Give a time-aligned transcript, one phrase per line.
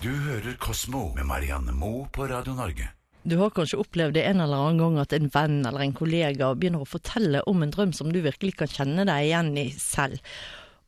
[0.00, 2.86] Du hører Kosmo med Marianne Moe på Radio Norge.
[3.28, 6.48] Du har kanskje opplevd det en eller annen gang at en venn eller en kollega
[6.56, 10.16] begynner å fortelle om en drøm som du virkelig kan kjenne deg igjen i selv.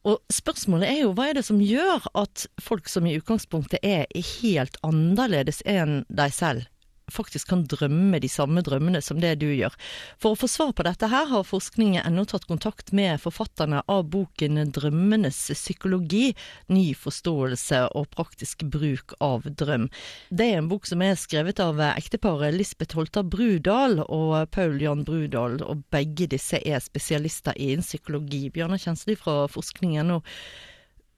[0.09, 4.09] Og spørsmålet er jo hva er det som gjør at folk som i utgangspunktet er
[4.41, 6.65] helt annerledes enn deg selv,
[7.13, 9.75] faktisk kan drømme de samme drømmene som det du gjør.
[10.23, 14.09] For å få svar på dette her har forskningen ennå tatt kontakt med forfatterne av
[14.13, 16.33] boken 'Drømmenes psykologi
[16.73, 19.91] ny forståelse og praktisk bruk av drøm'.
[20.31, 25.05] Det er en bok som er skrevet av ekteparet Lisbeth Holter Brudal og Paul Jan
[25.05, 28.49] Brudal, og begge disse er spesialister innen psykologi.
[28.51, 30.23] Bjørnar Kjensli fra forskningen nå.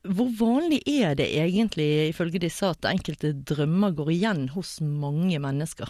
[0.05, 5.89] Hvor vanlig er det egentlig, ifølge disse, at enkelte drømmer går igjen hos mange mennesker?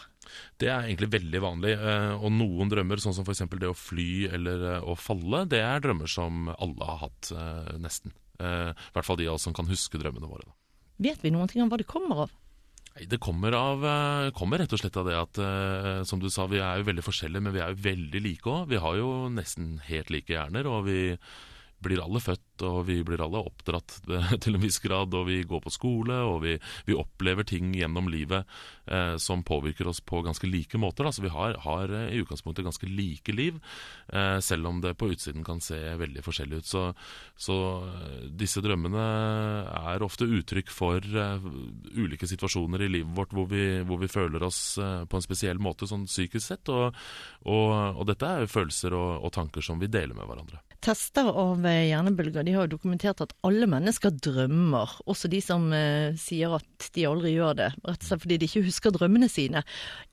[0.61, 1.73] Det er egentlig veldig vanlig.
[1.75, 3.43] eh, Og noen drømmer, sånn som f.eks.
[3.51, 7.75] det å fly eller eh, å falle, det er drømmer som alle har hatt, eh,
[7.83, 8.15] nesten.
[8.35, 10.49] I hvert fall de av oss som kan huske drømmene våre.
[10.99, 12.33] Vet vi noen ting om hva det kommer av?
[12.95, 13.85] Det kommer, av,
[14.35, 15.39] kommer rett og slett av det at
[16.07, 18.67] som du sa, vi er jo veldig forskjellige, men vi er jo veldig like òg.
[18.75, 20.99] Vi har jo nesten helt like hjerner, og vi
[21.83, 23.97] blir alle født og vi blir alle oppdratt
[24.43, 25.15] til en viss grad.
[25.15, 28.45] Og vi går på skole og vi, vi opplever ting gjennom livet
[28.87, 31.07] eh, som påvirker oss på ganske like måter.
[31.07, 31.13] Da.
[31.13, 33.61] Så vi har, har eh, i utgangspunktet ganske like liv,
[34.13, 36.71] eh, selv om det på utsiden kan se veldig forskjellig ut.
[36.71, 36.85] Så,
[37.37, 37.59] så
[37.89, 39.07] eh, disse drømmene
[39.95, 41.49] er ofte uttrykk for eh,
[41.99, 45.61] ulike situasjoner i livet vårt hvor vi, hvor vi føler oss eh, på en spesiell
[45.63, 46.73] måte sånn psykisk sett.
[46.73, 46.95] Og,
[47.49, 50.63] og, og dette er jo følelser og, og tanker som vi deler med hverandre.
[50.85, 51.31] Tester
[51.69, 56.57] eh, hjernebølger de har jo dokumentert at alle mennesker drømmer, også de som eh, sier
[56.59, 59.65] at de aldri gjør det, rett og slett fordi de ikke husker drømmene sine.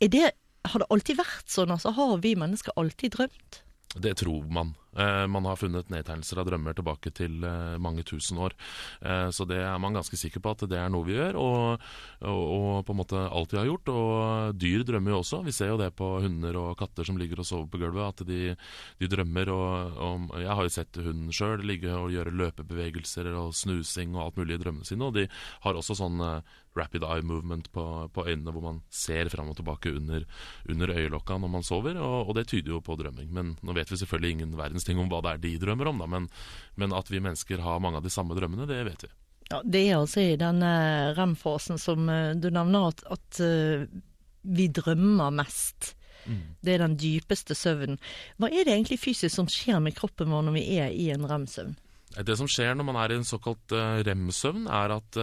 [0.01, 0.27] Det,
[0.67, 1.73] har det alltid vært sånn?
[1.73, 3.61] Altså, har vi mennesker alltid drømt?
[4.01, 4.75] Det tror man.
[4.97, 8.55] Eh, man har funnet nedtegnelser av drømmer tilbake til eh, mange tusen år.
[8.99, 11.85] Eh, så det er man ganske sikker på at det er noe vi gjør, og,
[12.27, 13.91] og, og på en måte alt vi har gjort.
[13.93, 15.41] Og dyr drømmer jo også.
[15.47, 18.27] Vi ser jo det på hunder og katter som ligger og sover på gulvet, at
[18.27, 18.55] de,
[18.99, 19.53] de drømmer.
[19.55, 24.25] Og, og, jeg har jo sett hunden sjøl ligge og gjøre løpebevegelser og snusing og
[24.27, 25.07] alt mulig i drømmene sine.
[25.07, 25.27] Og de
[25.63, 26.19] har også sånn
[26.75, 30.25] rapid eye movement på, på øynene, hvor man ser fram og tilbake under,
[30.69, 33.31] under øyelokka når man sover, og, og det tyder jo på drømming.
[33.33, 36.01] Men nå vet vi selvfølgelig ingen verdens ting om hva det er de drømmer om,
[36.01, 36.27] da, men,
[36.79, 39.11] men at vi mennesker har mange av de samme drømmene, det vet vi.
[39.51, 40.63] Ja, det er altså i den
[41.17, 43.87] rem-fasen som eh, du nevner, at, at eh,
[44.41, 45.95] vi drømmer mest.
[46.61, 47.97] Det er den dypeste søvnen.
[48.37, 51.25] Hva er det egentlig fysisk som skjer med kroppen vår når vi er i en
[51.27, 51.73] rem-søvn?
[52.27, 55.19] Det som skjer når man er i en såkalt eh, rem-søvn, er at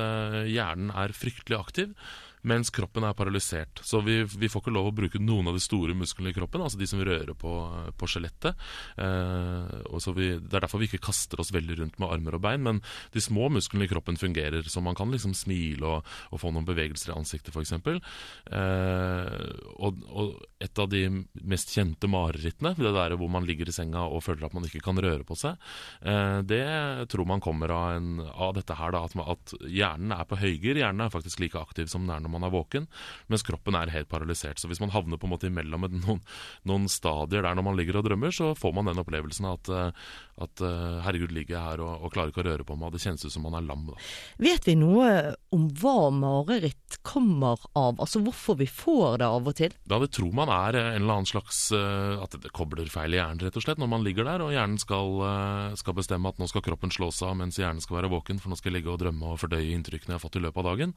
[0.48, 1.94] hjernen er fryktelig aktiv,
[2.42, 3.82] mens kroppen er paralysert.
[3.86, 6.62] Så vi, vi får ikke lov å bruke noen av de store musklene i kroppen,
[6.64, 7.54] altså de som rører på,
[7.98, 8.58] på skjelettet.
[8.98, 9.78] Eh,
[10.18, 12.82] det er derfor vi ikke kaster oss veldig rundt med armer og bein, men
[13.14, 16.66] de små musklene i kroppen fungerer, så man kan liksom smile og, og få noen
[16.68, 17.74] bevegelser i ansiktet, f.eks.
[17.78, 19.48] Eh,
[19.78, 21.04] og, og et av de
[21.48, 24.82] mest kjente marerittene, det der hvor man ligger i senga og føler at man ikke
[24.84, 25.58] kan røre på seg,
[26.02, 26.64] eh, det
[27.12, 30.80] tror man kommer av, en, av dette her, da, at, at hjernen er på høygir.
[30.80, 32.86] Hjernen er faktisk like aktiv som den er når man er våken,
[33.32, 34.60] mens kroppen er helt paralysert.
[34.60, 36.20] Så hvis man havner på en måte imellom noen,
[36.68, 40.08] noen stadier der når man ligger og drømmer, så får man den opplevelsen at, eh,
[40.44, 43.00] at eh, herregud, ligger jeg her og, og klarer ikke å røre på meg, det
[43.02, 43.86] kjennes ut som man er lam.
[43.88, 43.96] Da.
[44.44, 45.08] Vet vi noe
[45.54, 49.74] om hva mareritt kommer av, altså hvorfor vi får det av og til?
[49.88, 53.20] Da det tror man er en eller annen slags eh, At det kobler feil i
[53.20, 56.40] hjernen, rett og slett, når man ligger der og hjernen skal, eh, skal bestemme at
[56.40, 58.92] nå skal kroppen slås av mens hjernen skal være våken, for nå skal jeg ligge
[58.92, 60.94] og drømme og fordøye inntrykkene jeg har fått i løpet av dagen.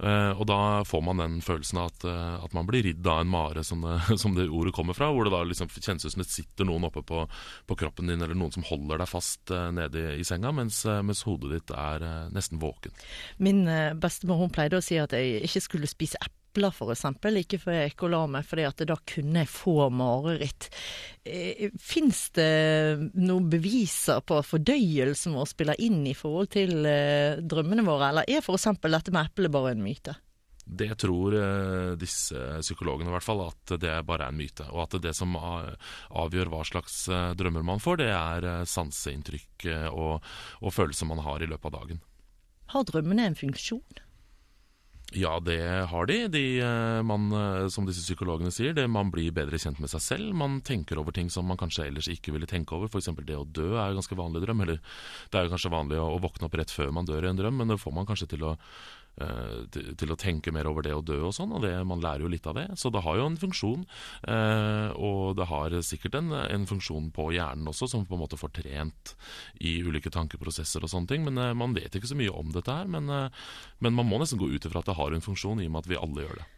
[0.00, 3.22] Eh, Og da får man den følelsen av at, eh, at man blir ridd av
[3.22, 6.14] en mare, som det, som det ordet kommer fra, hvor det da liksom kjennes ut
[6.14, 7.24] som det sitter noen oppe på,
[7.66, 10.82] på kroppen din, eller noen som holder deg fast eh, nede i, i senga, mens,
[10.86, 12.04] eh, mens hodet ditt er
[12.34, 12.94] nesten våken.
[13.42, 13.64] Min
[14.00, 17.76] bestemor hun pleide å si at jeg ikke skulle spise epler for eksempel, ikke før
[17.76, 20.66] jeg gikk la meg, fordi at da kunne jeg få mareritt.
[21.78, 22.48] Fins det
[23.14, 26.74] noen beviser på fordøyelsen vår spiller inn i forhold til
[27.46, 30.16] drømmene våre, eller er eksempel dette med eplet bare en myte?
[30.70, 34.66] Det tror eh, disse psykologene i hvert fall, at det bare er en myte.
[34.70, 39.66] Og at det som avgjør hva slags eh, drømmer man får, det er eh, sanseinntrykk
[39.72, 40.30] eh, og,
[40.62, 42.04] og følelser man har i løpet av dagen.
[42.70, 44.00] Har drømmene en funksjon?
[45.12, 45.58] Ja, det
[45.90, 46.28] har de.
[46.28, 50.02] de eh, man, eh, som disse psykologene sier, det, man blir bedre kjent med seg
[50.04, 50.30] selv.
[50.38, 52.86] Man tenker over ting som man kanskje ellers ikke ville tenke over.
[52.86, 53.10] F.eks.
[53.26, 54.62] det å dø er jo ganske vanlig drøm.
[54.62, 57.32] Eller det er jo kanskje vanlig å, å våkne opp rett før man dør i
[57.32, 58.60] en drøm, men det får man kanskje til å eh,
[59.74, 62.24] til, til å tenke mer over det å dø og sånn, og det, man lærer
[62.24, 62.66] jo litt av det.
[62.80, 63.84] Så det har jo en funksjon,
[64.28, 68.38] eh, og det har sikkert en, en, funksjon på hjernen også, som på en måte
[68.40, 69.14] får trent
[69.60, 71.26] i ulike tankeprosesser og sånne ting.
[71.28, 72.88] Men eh, man vet ikke så mye om dette her.
[72.90, 73.50] Men, eh,
[73.84, 75.84] men man må nesten gå ut ifra at det har en funksjon, i og med
[75.84, 76.48] at vi alle gjør det.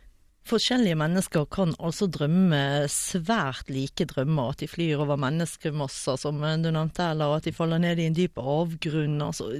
[0.42, 4.50] Forskjellige mennesker kan altså drømme svært like drømmer.
[4.50, 8.16] At de flyr over menneskemasser, som du nevnte, eller at de faller ned i en
[8.18, 9.20] dyp avgrunn.
[9.22, 9.52] Altså,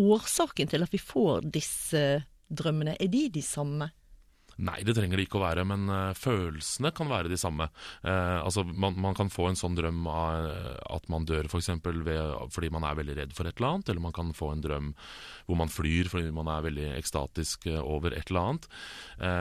[0.00, 2.02] årsaken til at vi får disse
[2.50, 3.90] drømmene, er de de samme?
[4.60, 7.70] Nei, det trenger det ikke å være, men uh, følelsene kan være de samme.
[8.04, 11.62] Uh, altså, man, man, kan få en sånn drøm av uh, at man dør for
[11.62, 12.02] eksempel,
[12.52, 14.92] fordi man er veldig redd for et eller annet, eller man kan få en drøm
[15.48, 18.66] hvor man flyr fordi man er veldig ekstatisk over et eller annet.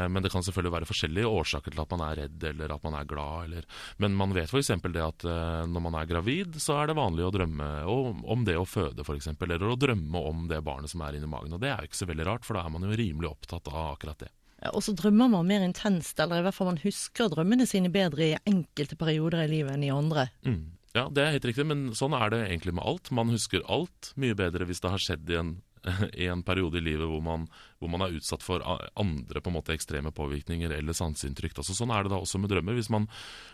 [0.09, 2.97] men det kan selvfølgelig være forskjellige årsaker til at man er redd eller at man
[2.97, 3.49] er glad.
[3.49, 3.67] Eller,
[4.01, 4.71] men man vet f.eks.
[4.89, 5.27] det at
[5.69, 9.05] når man er gravid, så er det vanlig å drømme om, om det å føde,
[9.05, 11.53] f.eks., eller å drømme om det barnet som er inni magen.
[11.53, 13.69] Og det er jo ikke så veldig rart, for da er man jo rimelig opptatt
[13.69, 14.33] av akkurat det.
[14.73, 18.33] Og så drømmer man mer intenst, eller i hvert fall man husker drømmene sine bedre
[18.33, 20.27] i enkelte perioder i livet enn i andre.
[20.47, 20.75] Mm.
[20.97, 23.11] Ja, det er helt riktig, men sånn er det egentlig med alt.
[23.13, 25.51] Man husker alt mye bedre hvis det har skjedd i en,
[26.25, 27.45] i en periode i livet hvor man,
[27.77, 31.61] hvor man, er utsatt for andre på en måte ekstreme påvirkninger eller sanseinntrykk.
[31.61, 32.75] Altså, sånn er det da også med drømmer.
[32.79, 33.05] Hvis man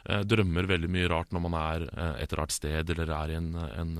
[0.07, 3.39] eh, drømmer veldig mye rart når man er eh, et rart sted eller er i
[3.41, 3.97] en, en,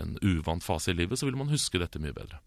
[0.00, 2.40] en uvant fase i livet, så vil man huske dette mye bedre.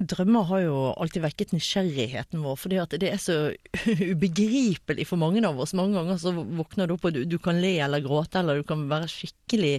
[0.00, 3.38] Drømmer har jo alltid vekket nysgjerrigheten vår, fordi at det er så
[4.12, 5.76] ubegripelig for mange av oss.
[5.76, 8.68] Mange ganger så våkner du opp og du, du kan le eller gråte, eller du
[8.68, 9.74] kan være skikkelig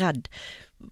[0.00, 0.30] redd.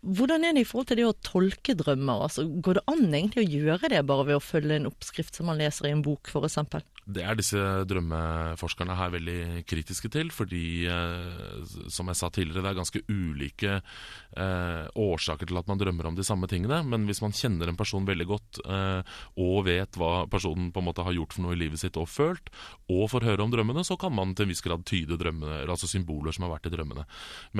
[0.00, 2.24] Hvordan er det i forhold til det å tolke drømmer?
[2.28, 5.50] Altså, går det an egentlig å gjøre det bare ved å følge en oppskrift som
[5.50, 6.60] man leser i en bok, f.eks.?
[7.04, 12.70] Det er disse drømmeforskerne her veldig kritiske til, fordi eh, som jeg sa tidligere, det
[12.70, 16.78] er ganske ulike eh, årsaker til at man drømmer om de samme tingene.
[16.88, 20.88] Men hvis man kjenner en person veldig godt eh, og vet hva personen på en
[20.88, 22.48] måte har gjort for noe i livet sitt og følt,
[22.88, 25.90] og får høre om drømmene, så kan man til en viss grad tyde drømmene, altså
[25.90, 27.04] symboler som har vært i drømmene.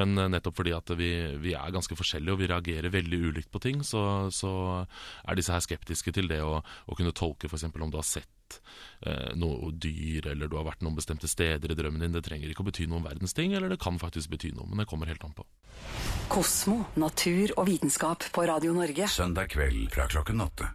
[0.00, 1.10] Men nettopp fordi at vi,
[1.42, 4.54] vi, er ganske forskjellige og vi reagerer veldig ulikt på ting, så, så
[5.28, 7.68] er disse her skeptiske til det å, å kunne tolke f.eks.
[7.68, 8.32] om du har sett
[9.06, 12.14] eh, noe dyr, eller du har vært noen bestemte steder i drømmen din.
[12.14, 14.82] Det trenger ikke å bety noen verdens ting, eller det kan faktisk bety noe, men
[14.82, 15.46] det kommer helt an på.
[16.32, 19.08] Kosmo, natur og vitenskap på Radio Norge.
[19.10, 20.70] Søndag kveld fra klokken åtte.